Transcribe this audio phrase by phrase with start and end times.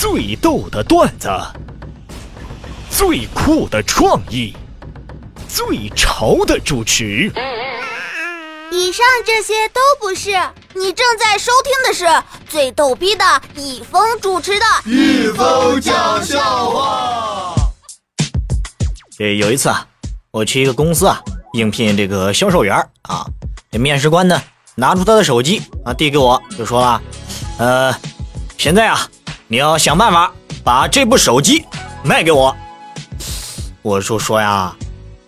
[0.00, 1.28] 最逗的段子，
[2.88, 4.56] 最酷的创意，
[5.48, 7.28] 最潮的主持。
[8.70, 10.30] 以上这些都不是，
[10.76, 12.06] 你正在收听的是
[12.48, 13.24] 最逗逼的
[13.56, 14.64] 易峰主持的。
[14.84, 17.56] 一峰讲笑话。
[19.16, 19.84] 这有一次啊，
[20.30, 21.20] 我去一个公司啊，
[21.54, 23.26] 应聘这个销售员啊，
[23.72, 24.40] 这面试官呢
[24.76, 27.02] 拿出他的手机啊，递给我，就说了，
[27.58, 27.92] 呃，
[28.56, 29.08] 现在啊，
[29.50, 30.30] 你要想办法
[30.62, 31.64] 把这部手机
[32.04, 32.54] 卖给我。
[33.80, 34.76] 我就说呀，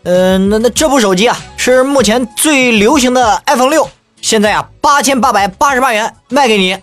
[0.03, 3.89] 呃，那那这部手机啊，是目前最流行的 iPhone 六，
[4.21, 6.79] 现在啊八千八百八十八元卖给你。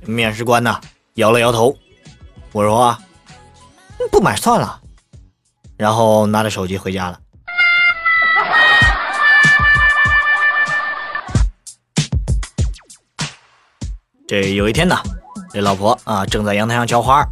[0.00, 0.80] 面试官呢
[1.14, 1.76] 摇了摇头，
[2.50, 2.98] 我说啊，
[4.10, 4.80] 不买算了。
[5.76, 7.20] 然后拿着手机回家了。
[14.26, 15.00] 这有一天呢，
[15.56, 17.26] 这老婆啊正在阳台上浇花，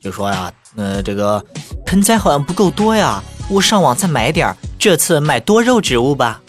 [0.00, 1.44] 就说呀，呃，这个
[1.84, 6.40] 盆栽好像不够多呀，我上网再买点这次买多肉植物吧。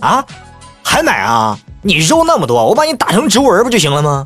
[0.00, 0.26] 啊，
[0.82, 1.56] 还买啊？
[1.82, 4.24] 你肉那么多，我把你打成植物人不就行了吗？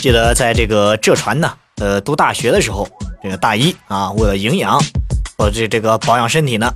[0.00, 1.52] 记得在这个浙传呢。
[1.82, 2.88] 呃，读大学的时候，
[3.22, 4.80] 这个大一啊，为了营养，
[5.36, 6.72] 或这这个保养身体呢，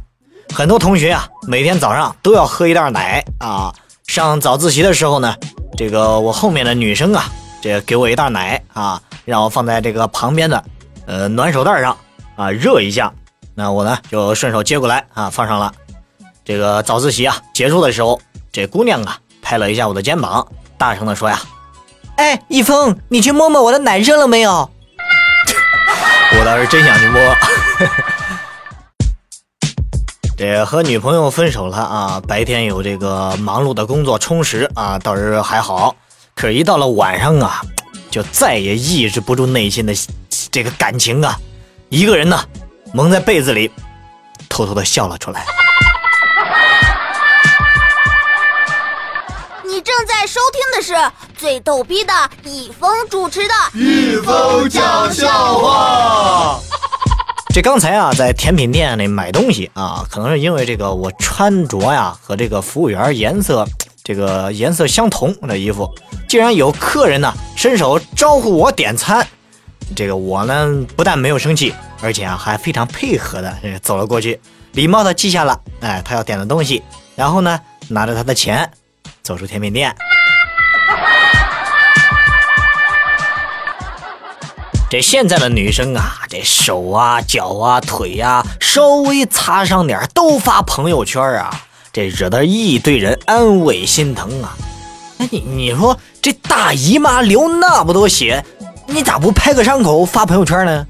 [0.55, 3.73] 很多同学啊，每天早上都要喝一袋奶啊。
[4.11, 5.37] 上早自习的时候呢，
[5.77, 7.31] 这个我后面的女生啊，
[7.63, 10.65] 这给我一袋奶啊，让我放在这个旁边的
[11.07, 11.97] 呃暖手袋上
[12.35, 13.13] 啊，热一下。
[13.55, 15.73] 那我呢就顺手接过来啊，放上了。
[16.45, 20.45] 这个早自习啊结束的时候，这姑娘啊拍了一下我的肩膀，
[20.77, 21.39] 大声的说呀
[22.19, 24.51] ：“哎，一峰，你去摸摸我的奶热了没有？”
[26.37, 27.21] 我倒是真想去摸。
[30.41, 35.95] 这和女朋友分手了啊，白天有这个忙碌的工作充实啊，倒是还好。
[36.35, 37.61] 可是，一到了晚上啊，
[38.11, 39.93] 就再也抑制不住内心的
[40.51, 41.37] 这个感情啊，
[41.91, 42.43] 一个人呢，
[42.95, 43.71] 蒙在被子里，
[44.49, 45.45] 偷偷的笑了出来。
[49.63, 50.95] 你正在收听的是
[51.37, 52.15] 最逗逼的
[52.45, 55.80] 易峰主持的易峰讲笑话。
[57.63, 63.67] 刚才啊，在甜品店里买东西啊，可能是因为这个我穿着呀和这个服务员颜色
[64.03, 65.89] 这个颜色相同的衣服，
[66.29, 69.27] 竟然有客人呢伸手招呼我点餐，
[69.95, 74.41] 这个我呢不但没有生气，而且啊还非常配合的走了过去，
[74.73, 76.83] 礼貌的记下了哎他要点的东西，
[77.15, 78.71] 然后呢拿着他的钱。
[79.23, 79.95] 走出甜品店，
[84.91, 91.63] 这现在的女生啊，这手啊、脚啊、腿呀，稍微擦伤点都发朋友圈啊，
[91.93, 94.57] 这惹得一堆人安慰心疼啊。
[95.17, 98.45] 那你你说这大姨妈流那么多血，
[98.87, 100.85] 你咋不拍个伤口发朋友圈呢？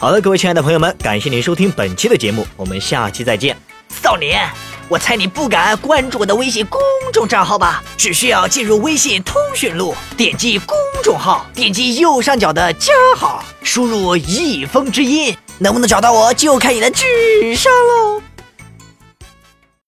[0.00, 3.56] 好的，各位亲爱的朋友们，感谢您收听本期的节目，我们下期再见。
[4.02, 4.50] 少年，
[4.88, 6.80] 我猜你不敢关注我的微信公
[7.12, 7.82] 众账号吧？
[7.96, 18.21] 只需要进入微信通讯录，点击公众号，点击右上角的加号，输入“一风之音”，能不能找到我就看你的智商喽。